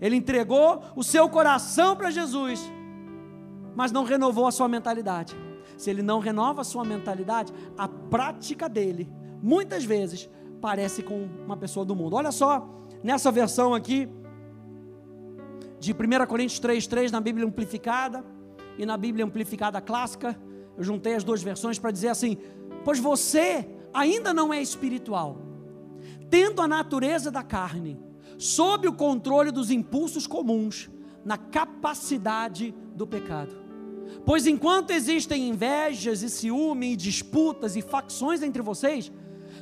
[0.00, 2.60] Ele entregou o seu coração para Jesus,
[3.76, 5.36] mas não renovou a sua mentalidade.
[5.76, 9.10] Se ele não renova a sua mentalidade, a prática dele,
[9.42, 10.28] muitas vezes,
[10.60, 12.16] parece com uma pessoa do mundo.
[12.16, 12.68] Olha só,
[13.02, 14.08] nessa versão aqui,
[15.78, 18.24] de 1 Coríntios 3,3 na Bíblia Amplificada
[18.78, 20.38] e na Bíblia Amplificada Clássica,
[20.76, 22.38] eu juntei as duas versões para dizer assim:
[22.84, 25.38] Pois você ainda não é espiritual,
[26.28, 27.98] tendo a natureza da carne,
[28.38, 30.88] sob o controle dos impulsos comuns,
[31.24, 33.54] na capacidade do pecado.
[34.24, 39.12] Pois enquanto existem invejas e ciúme e disputas e facções entre vocês,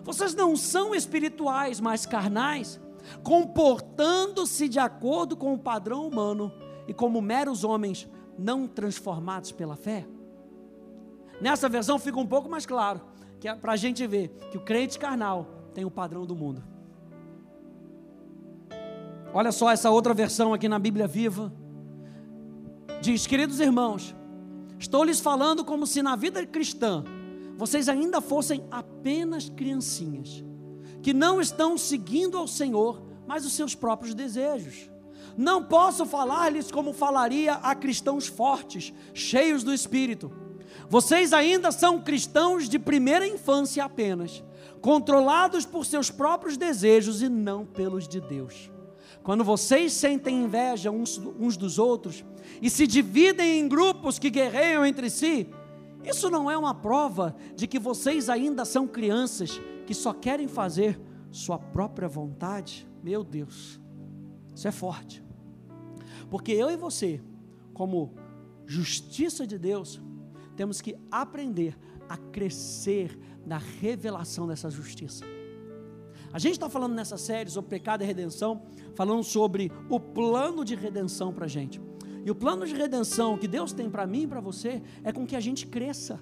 [0.05, 2.81] vocês não são espirituais, mas carnais
[3.23, 6.53] comportando-se de acordo com o padrão humano
[6.87, 10.07] e como meros homens não transformados pela fé.
[11.41, 13.01] Nessa versão fica um pouco mais claro,
[13.41, 16.63] que é para a gente ver que o crente carnal tem o padrão do mundo.
[19.33, 21.53] Olha só essa outra versão aqui na Bíblia Viva.
[23.01, 24.15] Diz: Queridos irmãos,
[24.79, 27.05] estou lhes falando como se na vida cristã
[27.57, 30.45] vocês ainda fossem apenas criancinhas
[31.03, 34.91] que não estão seguindo ao Senhor, mas os seus próprios desejos.
[35.37, 40.33] Não posso falar-lhes como falaria a cristãos fortes, cheios do Espírito.
[40.89, 44.43] Vocês ainda são cristãos de primeira infância apenas,
[44.81, 48.71] controlados por seus próprios desejos e não pelos de Deus.
[49.23, 52.25] Quando vocês sentem inveja uns, uns dos outros
[52.63, 55.49] e se dividem em grupos que guerreiam entre si,
[56.05, 60.99] isso não é uma prova de que vocês ainda são crianças que só querem fazer
[61.31, 63.81] sua própria vontade, meu Deus,
[64.55, 65.23] isso é forte.
[66.31, 67.21] Porque eu e você,
[67.75, 68.15] como
[68.67, 70.01] justiça de Deus,
[70.59, 73.17] temos que aprender a crescer
[73.47, 75.25] na revelação dessa justiça.
[76.33, 78.63] A gente está falando nessa série sobre pecado e redenção,
[78.97, 81.81] falando sobre o plano de redenção para a gente.
[82.25, 85.25] E o plano de redenção que Deus tem para mim e para você é com
[85.25, 86.19] que a gente cresça.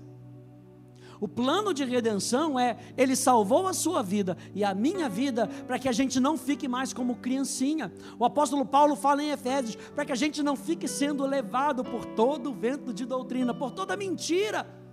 [1.20, 5.78] O plano de redenção é Ele salvou a sua vida e a minha vida para
[5.78, 7.92] que a gente não fique mais como criancinha.
[8.18, 12.04] O apóstolo Paulo fala em Efésios para que a gente não fique sendo levado por
[12.04, 14.85] todo o vento de doutrina, por toda mentira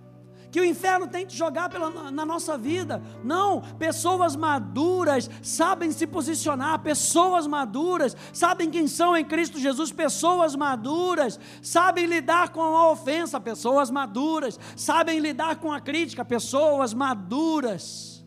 [0.54, 3.02] que o inferno tente jogar pela, na nossa vida.
[3.24, 10.54] Não, pessoas maduras sabem se posicionar, pessoas maduras sabem quem são em Cristo Jesus, pessoas
[10.54, 18.24] maduras sabem lidar com a ofensa, pessoas maduras sabem lidar com a crítica, pessoas maduras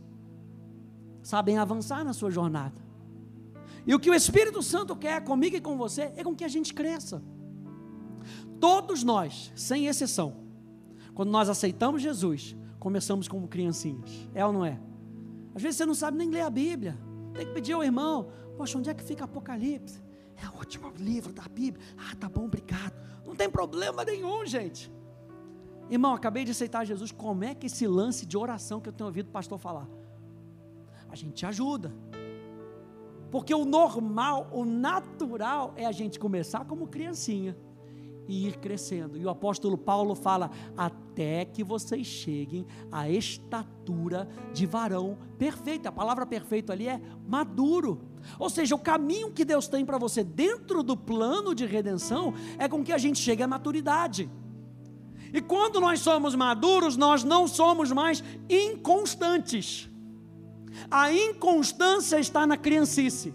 [1.24, 2.76] sabem avançar na sua jornada.
[3.86, 6.50] E o que o Espírito Santo quer comigo e com você é com que a
[6.50, 7.24] gente cresça.
[8.60, 10.47] Todos nós, sem exceção,
[11.18, 14.30] quando nós aceitamos Jesus, começamos como criancinhas.
[14.36, 14.80] É ou não é?
[15.56, 16.96] Às vezes você não sabe nem ler a Bíblia.
[17.34, 20.00] Tem que pedir ao irmão: Poxa, onde é que fica Apocalipse?
[20.36, 21.84] É o último livro da Bíblia.
[21.98, 22.94] Ah, tá bom, obrigado.
[23.26, 24.92] Não tem problema nenhum, gente.
[25.90, 27.12] Irmão, acabei de aceitar Jesus.
[27.12, 29.90] Como é que esse lance de oração que eu tenho ouvido o pastor falar?
[31.10, 31.92] A gente ajuda.
[33.32, 37.58] Porque o normal, o natural é a gente começar como criancinha
[38.28, 39.18] e ir crescendo.
[39.18, 45.88] E o apóstolo Paulo fala: até que vocês cheguem à estatura de varão perfeito.
[45.88, 48.02] A palavra perfeito ali é maduro.
[48.38, 52.68] Ou seja, o caminho que Deus tem para você dentro do plano de redenção é
[52.68, 54.30] com que a gente chegue à maturidade.
[55.34, 59.90] E quando nós somos maduros, nós não somos mais inconstantes.
[60.90, 63.34] A inconstância está na criancice.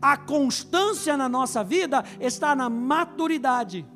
[0.00, 3.86] A constância na nossa vida está na maturidade.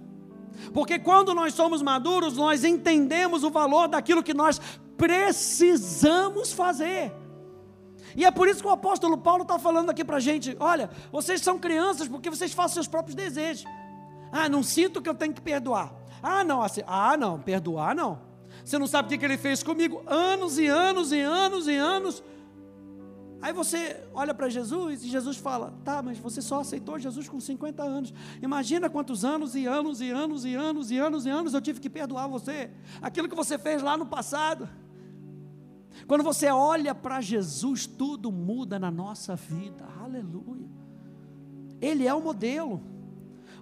[0.72, 4.60] Porque quando nós somos maduros, nós entendemos o valor daquilo que nós
[4.96, 7.12] precisamos fazer.
[8.16, 10.88] E é por isso que o apóstolo Paulo está falando aqui para a gente: olha,
[11.10, 13.64] vocês são crianças porque vocês fazem seus próprios desejos.
[14.30, 15.92] Ah, não sinto que eu tenho que perdoar.
[16.22, 18.20] Ah, não, assim, ah, não, perdoar não.
[18.64, 21.76] Você não sabe o que, que ele fez comigo anos e anos e anos e
[21.76, 22.22] anos.
[23.40, 27.38] Aí você olha para Jesus e Jesus fala: tá, mas você só aceitou Jesus com
[27.38, 28.14] 50 anos.
[28.42, 31.80] Imagina quantos anos e anos e anos e anos e anos e anos eu tive
[31.80, 32.70] que perdoar você.
[33.02, 34.68] Aquilo que você fez lá no passado.
[36.06, 39.84] Quando você olha para Jesus, tudo muda na nossa vida.
[40.02, 40.68] Aleluia.
[41.80, 42.82] Ele é o modelo.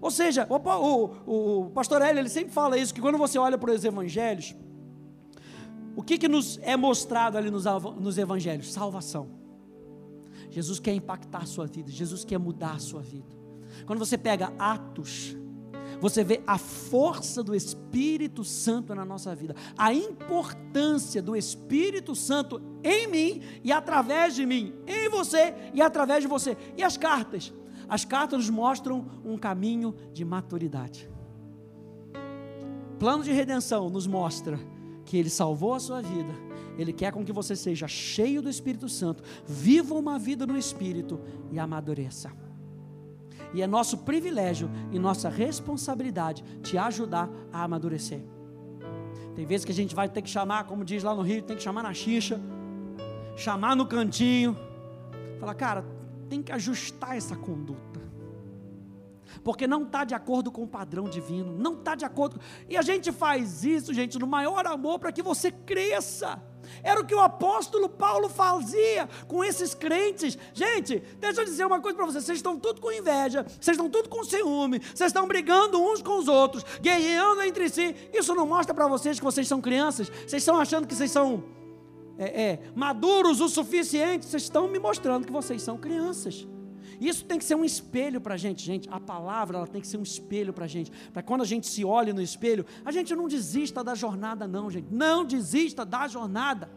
[0.00, 3.56] Ou seja, o, o, o pastor Hélio, ele sempre fala isso, que quando você olha
[3.56, 4.54] para os evangelhos,
[5.94, 7.64] o que, que nos é mostrado ali nos,
[8.00, 8.72] nos evangelhos?
[8.72, 9.41] Salvação.
[10.52, 13.34] Jesus quer impactar a sua vida, Jesus quer mudar a sua vida.
[13.86, 15.34] Quando você pega Atos,
[15.98, 22.60] você vê a força do Espírito Santo na nossa vida, a importância do Espírito Santo
[22.84, 26.56] em mim e através de mim, em você e através de você.
[26.76, 27.52] E as cartas?
[27.88, 31.08] As cartas nos mostram um caminho de maturidade.
[32.98, 34.60] Plano de redenção nos mostra
[35.04, 38.88] que Ele salvou a sua vida ele quer com que você seja cheio do Espírito
[38.88, 42.32] Santo, viva uma vida no Espírito e amadureça.
[43.54, 48.22] E é nosso privilégio e nossa responsabilidade te ajudar a amadurecer.
[49.34, 51.56] Tem vezes que a gente vai ter que chamar, como diz lá no Rio, tem
[51.56, 52.40] que chamar na xixa,
[53.36, 54.56] chamar no cantinho,
[55.38, 55.84] falar, cara,
[56.28, 57.92] tem que ajustar essa conduta
[59.42, 62.40] porque não está de acordo com o padrão divino, não está de acordo.
[62.68, 66.40] E a gente faz isso, gente, no maior amor para que você cresça.
[66.82, 70.38] Era o que o apóstolo Paulo fazia com esses crentes.
[70.52, 73.88] Gente, deixa eu dizer uma coisa para vocês: vocês estão tudo com inveja, vocês estão
[73.88, 77.94] tudo com ciúme, vocês estão brigando uns com os outros, guerreando entre si.
[78.12, 80.08] Isso não mostra para vocês que vocês são crianças?
[80.08, 81.44] Vocês estão achando que vocês são
[82.18, 84.26] é, é, maduros o suficiente?
[84.26, 86.46] Vocês estão me mostrando que vocês são crianças.
[87.00, 88.88] Isso tem que ser um espelho para a gente, gente.
[88.90, 90.90] A palavra ela tem que ser um espelho para a gente.
[91.12, 94.70] Para quando a gente se olha no espelho, a gente não desista da jornada, não,
[94.70, 94.88] gente.
[94.90, 96.70] Não desista da jornada.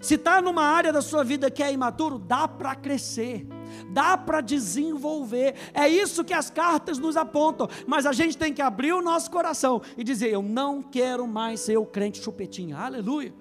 [0.00, 3.46] Se está numa área da sua vida que é imaturo, dá para crescer,
[3.90, 5.54] dá para desenvolver.
[5.74, 7.68] É isso que as cartas nos apontam.
[7.86, 11.60] Mas a gente tem que abrir o nosso coração e dizer: Eu não quero mais
[11.60, 12.76] ser o crente chupetinha.
[12.76, 13.34] Aleluia.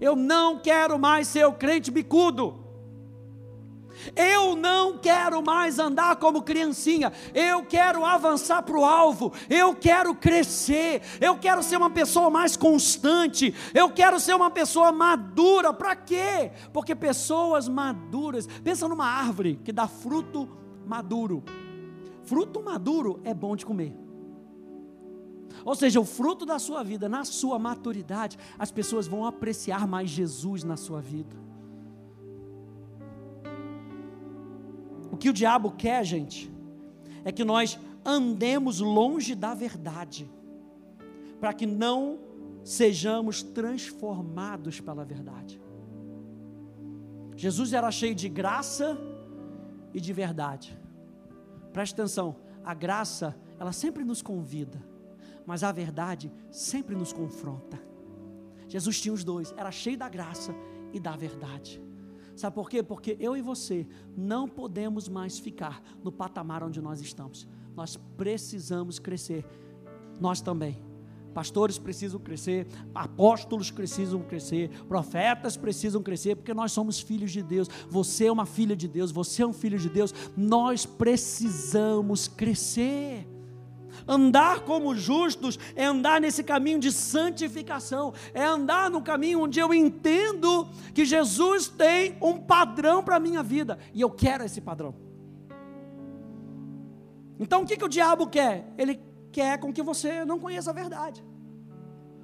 [0.00, 2.65] Eu não quero mais ser o crente bicudo.
[4.14, 10.14] Eu não quero mais andar como criancinha, eu quero avançar para o alvo, eu quero
[10.14, 15.72] crescer, eu quero ser uma pessoa mais constante, eu quero ser uma pessoa madura.
[15.72, 16.50] Para quê?
[16.72, 20.48] Porque pessoas maduras, pensa numa árvore que dá fruto
[20.86, 21.42] maduro.
[22.24, 23.94] Fruto maduro é bom de comer.
[25.64, 30.10] Ou seja, o fruto da sua vida, na sua maturidade, as pessoas vão apreciar mais
[30.10, 31.45] Jesus na sua vida.
[35.16, 36.52] O que o diabo quer, gente,
[37.24, 40.30] é que nós andemos longe da verdade,
[41.40, 42.18] para que não
[42.62, 45.58] sejamos transformados pela verdade.
[47.34, 48.98] Jesus era cheio de graça
[49.94, 50.78] e de verdade.
[51.72, 54.84] Preste atenção, a graça, ela sempre nos convida,
[55.46, 57.80] mas a verdade sempre nos confronta.
[58.68, 60.54] Jesus tinha os dois, era cheio da graça
[60.92, 61.82] e da verdade.
[62.36, 62.82] Sabe por quê?
[62.82, 67.48] Porque eu e você não podemos mais ficar no patamar onde nós estamos.
[67.74, 69.44] Nós precisamos crescer.
[70.20, 70.84] Nós também.
[71.32, 77.68] Pastores precisam crescer, apóstolos precisam crescer, profetas precisam crescer, porque nós somos filhos de Deus.
[77.90, 80.14] Você é uma filha de Deus, você é um filho de Deus.
[80.34, 83.26] Nós precisamos crescer.
[84.06, 89.72] Andar como justos é andar nesse caminho de santificação, é andar no caminho onde eu
[89.72, 94.94] entendo que Jesus tem um padrão para a minha vida e eu quero esse padrão.
[97.38, 98.72] Então o que, que o diabo quer?
[98.78, 101.24] Ele quer com que você não conheça a verdade.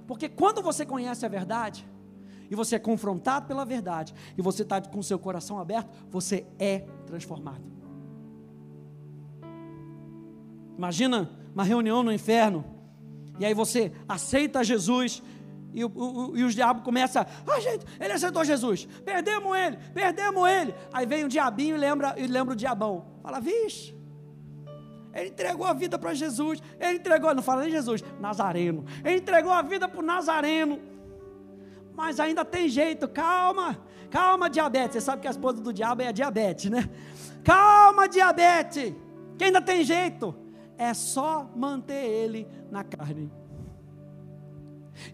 [0.07, 1.86] Porque quando você conhece a verdade,
[2.51, 6.80] e você é confrontado pela verdade, e você está com seu coração aberto, você é
[7.07, 7.64] transformado.
[10.76, 12.64] Imagina uma reunião no inferno,
[13.38, 15.22] e aí você aceita Jesus,
[15.72, 20.48] e, o, o, e os diabos começam, ah gente, ele aceitou Jesus, perdemos ele, perdemos
[20.48, 20.74] ele.
[20.92, 23.07] Aí vem o diabinho e lembra, e lembra o diabão.
[23.22, 23.94] Fala, vixe,
[25.14, 29.53] ele entregou a vida para Jesus, ele entregou, não fala nem Jesus, Nazareno, ele entregou
[29.53, 30.78] a vida para o Nazareno,
[31.94, 33.78] mas ainda tem jeito, calma,
[34.11, 34.94] calma, diabetes.
[34.94, 36.88] Você sabe que a esposa do diabo é a diabetes, né?
[37.44, 38.94] Calma, diabetes,
[39.36, 40.34] que ainda tem jeito
[40.83, 43.30] é só manter ele na carne.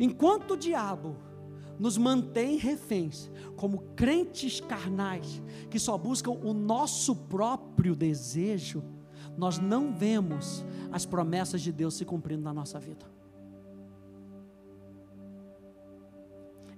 [0.01, 1.16] Enquanto o diabo
[1.79, 5.41] nos mantém reféns, como crentes carnais,
[5.71, 8.83] que só buscam o nosso próprio desejo,
[9.37, 13.07] nós não vemos as promessas de Deus se cumprindo na nossa vida.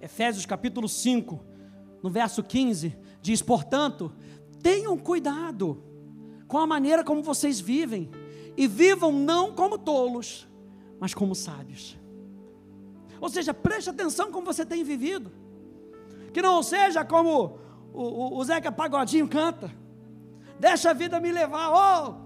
[0.00, 1.40] Efésios capítulo 5,
[2.02, 4.12] no verso 15, diz: Portanto,
[4.62, 5.82] tenham cuidado
[6.48, 8.10] com a maneira como vocês vivem,
[8.60, 10.46] e vivam não como tolos,
[11.00, 11.98] mas como sábios.
[13.18, 15.32] Ou seja, preste atenção como você tem vivido.
[16.30, 17.58] Que não seja como
[17.90, 19.74] o, o, o Zeca Pagodinho canta.
[20.58, 21.70] Deixa a vida me levar.
[21.72, 22.16] Oh,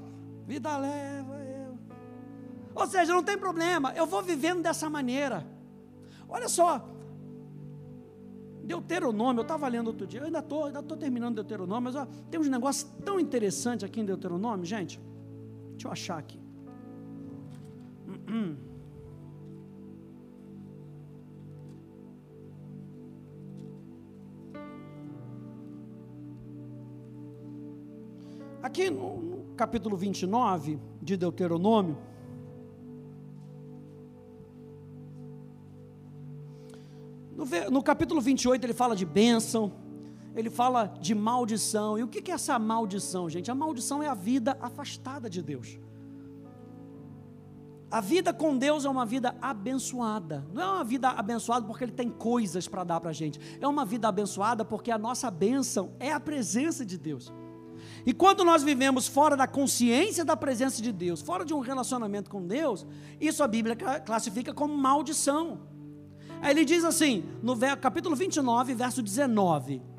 [0.45, 1.79] vida leva eu.
[2.75, 3.93] Ou seja, não tem problema.
[3.95, 5.47] Eu vou vivendo dessa maneira.
[6.29, 6.85] Olha só.
[8.65, 12.09] Deuteronômio, eu estava lendo outro dia, eu ainda estou ainda tô terminando Deuteronômio, mas ó,
[12.29, 14.99] tem uns negócios tão interessantes aqui em Deuteronômio, gente.
[15.75, 16.41] Deixa eu achar aqui.
[28.63, 31.99] Aqui no, no capítulo 29 de Deuteronômio,
[37.37, 39.84] no, no capítulo 28 ele fala de bênção,
[40.35, 41.99] ele fala de maldição.
[41.99, 43.51] E o que é essa maldição, gente?
[43.51, 45.79] A maldição é a vida afastada de Deus.
[47.91, 50.45] A vida com Deus é uma vida abençoada.
[50.53, 53.39] Não é uma vida abençoada porque Ele tem coisas para dar para a gente.
[53.61, 57.33] É uma vida abençoada porque a nossa bênção é a presença de Deus.
[58.05, 62.29] E quando nós vivemos fora da consciência da presença de Deus, fora de um relacionamento
[62.29, 62.85] com Deus,
[63.21, 65.61] isso a Bíblia classifica como maldição.
[66.43, 69.94] Aí ele diz assim, no capítulo 29, verso 19: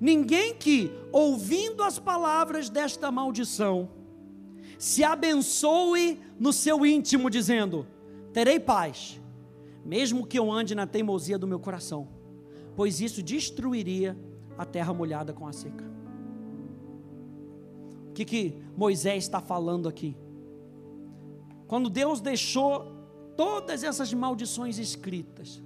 [0.00, 3.88] Ninguém que, ouvindo as palavras desta maldição,
[4.78, 7.86] se abençoe no seu íntimo, dizendo:
[8.32, 9.20] Terei paz,
[9.84, 12.08] mesmo que eu ande na teimosia do meu coração,
[12.76, 14.16] pois isso destruiria
[14.56, 15.84] a terra molhada com a seca.
[18.10, 20.16] O que, que Moisés está falando aqui?
[21.66, 22.92] Quando Deus deixou
[23.36, 25.62] todas essas maldições escritas,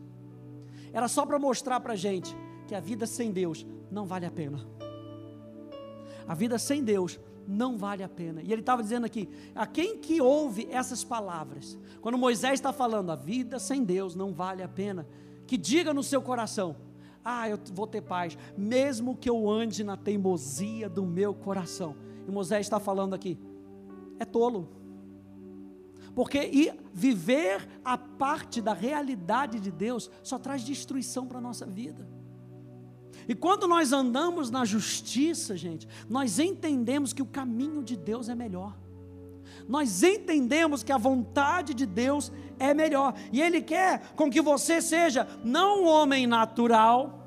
[0.92, 2.34] era só para mostrar para a gente
[2.66, 4.66] que a vida sem Deus não vale a pena.
[6.26, 8.42] A vida sem Deus não vale a pena.
[8.42, 13.10] E ele estava dizendo aqui: a quem que ouve essas palavras, quando Moisés está falando,
[13.10, 15.06] a vida sem Deus não vale a pena,
[15.46, 16.76] que diga no seu coração:
[17.24, 21.96] ah, eu vou ter paz, mesmo que eu ande na teimosia do meu coração.
[22.26, 23.38] E Moisés está falando aqui,
[24.18, 24.68] é tolo.
[26.14, 32.06] Porque viver a parte da realidade de Deus só traz destruição para a nossa vida.
[33.28, 38.34] E quando nós andamos na justiça, gente, nós entendemos que o caminho de Deus é
[38.34, 38.76] melhor.
[39.68, 43.14] Nós entendemos que a vontade de Deus é melhor.
[43.32, 47.22] E Ele quer com que você seja não um homem natural,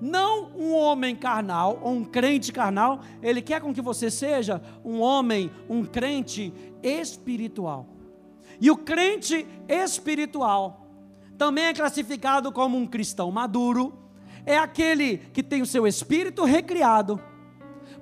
[0.00, 5.00] não um homem carnal ou um crente carnal, Ele quer com que você seja um
[5.00, 7.86] homem, um crente espiritual.
[8.60, 10.86] E o crente espiritual
[11.36, 14.05] também é classificado como um cristão maduro,
[14.46, 17.20] é aquele que tem o seu espírito recriado.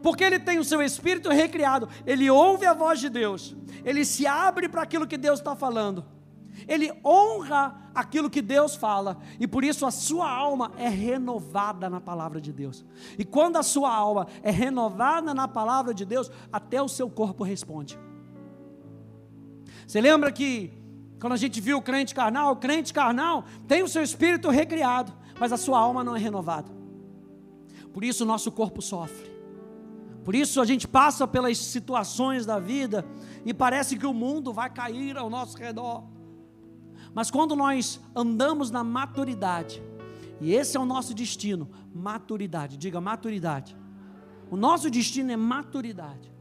[0.01, 4.27] Porque ele tem o seu espírito recriado, ele ouve a voz de Deus, ele se
[4.27, 6.05] abre para aquilo que Deus está falando
[6.69, 12.01] ele honra aquilo que Deus fala, e por isso a sua alma é renovada na
[12.01, 12.85] palavra de Deus.
[13.19, 17.45] E quando a sua alma é renovada na palavra de Deus, até o seu corpo
[17.45, 17.99] responde.
[19.87, 20.73] Você lembra que
[21.21, 25.13] quando a gente viu o crente carnal, o crente carnal tem o seu espírito recriado,
[25.45, 26.73] mas a sua alma não é renovada.
[27.93, 29.31] Por isso o nosso corpo sofre.
[30.25, 33.05] Por isso a gente passa pelas situações da vida
[33.45, 36.03] e parece que o mundo vai cair ao nosso redor.
[37.13, 39.83] Mas quando nós andamos na maturidade,
[40.41, 43.77] e esse é o nosso destino, maturidade, diga maturidade.
[44.51, 46.33] O nosso destino é maturidade.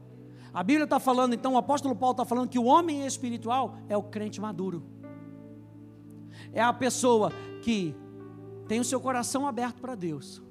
[0.50, 3.98] A Bíblia está falando, então, o apóstolo Paulo está falando que o homem espiritual é
[3.98, 4.82] o crente maduro.
[6.54, 7.30] É a pessoa
[7.60, 7.94] que
[8.66, 10.42] tem o seu coração aberto para Deus.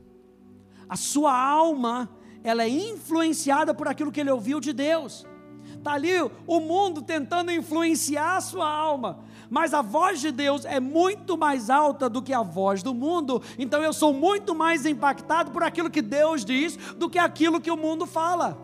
[0.88, 2.10] A sua alma,
[2.44, 5.26] ela é influenciada por aquilo que ele ouviu de Deus.
[5.76, 6.12] Está ali
[6.46, 11.70] o mundo tentando influenciar a sua alma mas a voz de Deus é muito mais
[11.70, 15.92] alta do que a voz do mundo, então eu sou muito mais impactado por aquilo
[15.92, 18.58] que Deus diz do que aquilo que o mundo fala.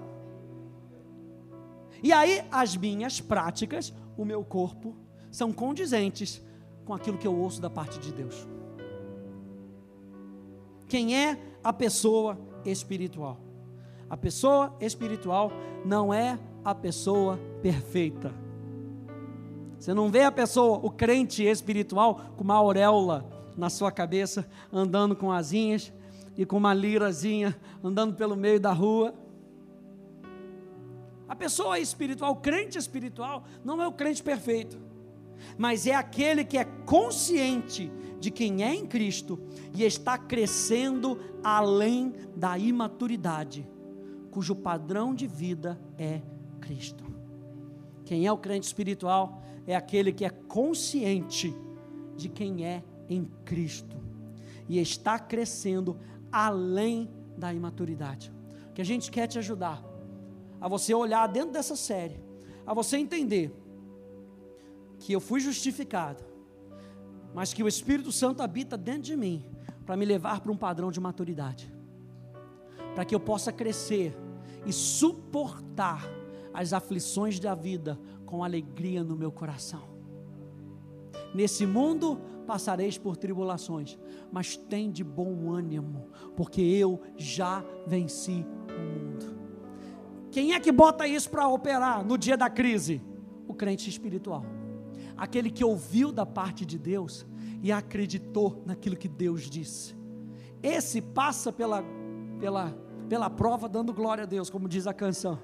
[2.01, 4.95] E aí as minhas práticas, o meu corpo,
[5.29, 6.41] são condizentes
[6.85, 8.47] com aquilo que eu ouço da parte de Deus.
[10.89, 12.35] Quem é a pessoa
[12.65, 13.39] espiritual?
[14.09, 15.51] A pessoa espiritual
[15.85, 18.33] não é a pessoa perfeita.
[19.79, 23.23] Você não vê a pessoa, o crente espiritual, com uma auréola
[23.55, 25.93] na sua cabeça, andando com asinhas
[26.35, 29.13] e com uma lirazinha, andando pelo meio da rua.
[31.27, 34.81] A pessoa espiritual, o crente espiritual, não é o crente perfeito,
[35.55, 39.39] mas é aquele que é consciente de quem é em Cristo
[39.73, 43.67] e está crescendo além da imaturidade
[44.29, 46.21] cujo padrão de vida é
[46.61, 47.03] Cristo.
[48.05, 51.55] Quem é o crente espiritual é aquele que é consciente
[52.15, 53.97] de quem é em Cristo
[54.67, 55.99] e está crescendo
[56.31, 58.31] além da imaturidade.
[58.69, 59.83] O que a gente quer te ajudar
[60.61, 62.21] a você olhar dentro dessa série,
[62.65, 63.53] a você entender
[64.99, 66.23] que eu fui justificado,
[67.33, 69.45] mas que o Espírito Santo habita dentro de mim
[69.89, 71.73] para me levar para um padrão de maturidade
[72.93, 74.15] para que eu possa crescer
[74.63, 76.07] e suportar
[76.53, 79.81] as aflições da vida com alegria no meu coração.
[81.33, 83.97] Nesse mundo passareis por tribulações,
[84.31, 89.39] mas tem de bom ânimo, porque eu já venci o mundo.
[90.29, 93.01] Quem é que bota isso para operar no dia da crise?
[93.47, 94.45] O crente espiritual.
[95.17, 97.25] Aquele que ouviu da parte de Deus
[97.61, 99.95] e acreditou naquilo que Deus disse.
[100.61, 101.83] Esse passa pela,
[102.39, 102.75] pela
[103.09, 105.39] pela prova dando glória a Deus, como diz a canção.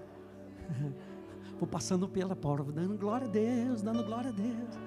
[1.59, 4.80] Vou passando pela prova, dando glória a Deus, dando glória a Deus.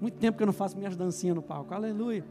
[0.00, 2.24] Muito tempo que eu não faço minhas dancinhas no palco, aleluia.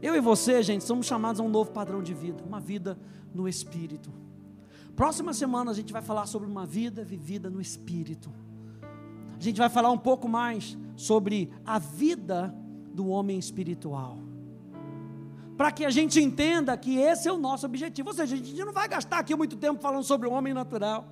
[0.00, 2.96] Eu e você, gente, somos chamados a um novo padrão de vida, uma vida
[3.34, 4.12] no Espírito.
[4.94, 8.30] Próxima semana a gente vai falar sobre uma vida vivida no Espírito.
[9.38, 12.54] A gente vai falar um pouco mais sobre a vida
[12.92, 14.24] do homem espiritual
[15.56, 18.08] para que a gente entenda que esse é o nosso objetivo.
[18.08, 21.06] Ou seja, a gente não vai gastar aqui muito tempo falando sobre o homem natural,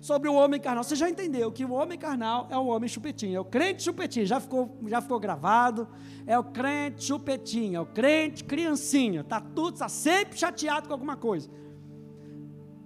[0.00, 0.84] sobre o homem carnal.
[0.84, 4.26] Você já entendeu que o homem carnal é o homem chupetinho, é o crente chupetinho,
[4.26, 5.88] já ficou, já ficou gravado.
[6.26, 11.16] É o crente chupetinho, é o crente criancinha, está tudo, está sempre chateado com alguma
[11.16, 11.48] coisa.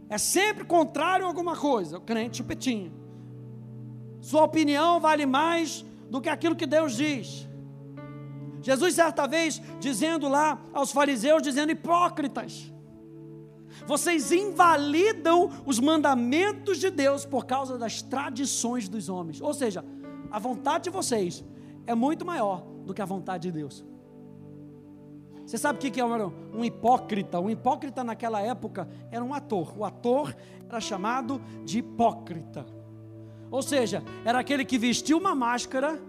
[0.08, 2.99] É sempre contrário a alguma coisa, o crente chupetinho.
[4.20, 7.48] Sua opinião vale mais do que aquilo que Deus diz.
[8.62, 12.70] Jesus, certa vez, dizendo lá aos fariseus, dizendo: hipócritas,
[13.86, 19.40] vocês invalidam os mandamentos de Deus por causa das tradições dos homens.
[19.40, 19.84] Ou seja,
[20.30, 21.44] a vontade de vocês
[21.86, 23.84] é muito maior do que a vontade de Deus.
[25.46, 27.40] Você sabe o que é um hipócrita?
[27.40, 29.76] Um hipócrita naquela época era um ator.
[29.76, 30.36] O ator
[30.68, 32.64] era chamado de hipócrita.
[33.50, 36.00] Ou seja, era aquele que vestia uma máscara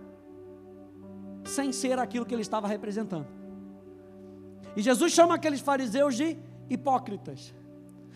[1.44, 3.28] sem ser aquilo que ele estava representando.
[4.76, 6.38] E Jesus chama aqueles fariseus de
[6.70, 7.54] hipócritas.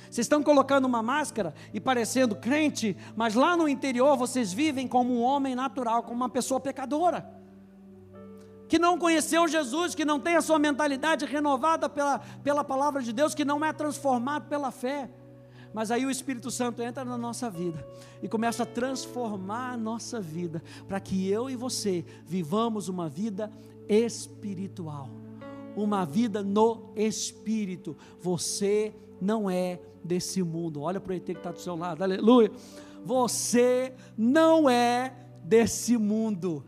[0.09, 5.13] Vocês estão colocando uma máscara e parecendo crente, mas lá no interior vocês vivem como
[5.13, 7.27] um homem natural, como uma pessoa pecadora.
[8.67, 13.11] Que não conheceu Jesus, que não tem a sua mentalidade renovada pela, pela palavra de
[13.11, 15.09] Deus, que não é transformado pela fé.
[15.75, 17.85] Mas aí o Espírito Santo entra na nossa vida
[18.23, 23.51] e começa a transformar a nossa vida, para que eu e você vivamos uma vida
[23.89, 25.09] espiritual,
[25.75, 27.97] uma vida no Espírito.
[28.21, 30.81] Você não é desse mundo.
[30.81, 32.49] Olha para o ET que está do seu lado, aleluia.
[33.03, 35.13] Você não é
[35.43, 36.63] desse mundo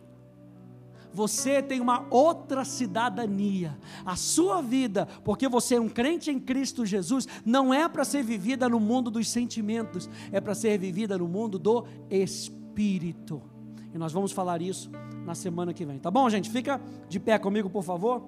[1.18, 3.76] você tem uma outra cidadania.
[4.06, 8.22] A sua vida, porque você é um crente em Cristo Jesus, não é para ser
[8.22, 13.42] vivida no mundo dos sentimentos, é para ser vivida no mundo do Espírito.
[13.92, 14.92] E nós vamos falar isso
[15.26, 15.98] na semana que vem.
[15.98, 16.52] Tá bom, gente?
[16.52, 18.24] Fica de pé comigo, por favor.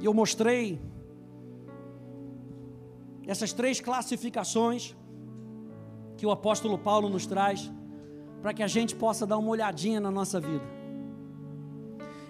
[0.00, 0.80] E eu mostrei
[3.26, 4.96] essas três classificações
[6.24, 7.70] que o apóstolo Paulo nos traz
[8.40, 10.64] para que a gente possa dar uma olhadinha na nossa vida.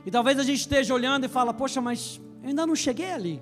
[0.04, 3.40] E talvez a gente esteja olhando e fala: "Poxa, mas eu ainda não cheguei ali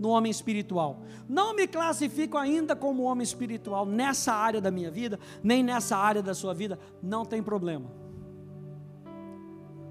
[0.00, 1.02] no homem espiritual.
[1.28, 6.22] Não me classifico ainda como homem espiritual nessa área da minha vida, nem nessa área
[6.24, 7.88] da sua vida, não tem problema.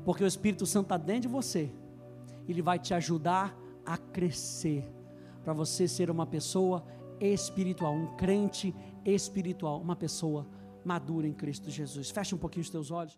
[0.03, 1.71] Porque o Espírito Santo está dentro de você.
[2.45, 4.83] Ele vai te ajudar a crescer
[5.45, 6.83] para você ser uma pessoa
[7.21, 8.75] espiritual, um crente
[9.05, 10.47] espiritual, uma pessoa
[10.83, 12.09] madura em Cristo Jesus.
[12.09, 13.17] Feche um pouquinho os teus olhos.